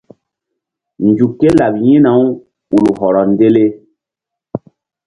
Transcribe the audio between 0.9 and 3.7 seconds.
Nzuk ké laɓ yi̧hna-u ul hɔrɔ ndele.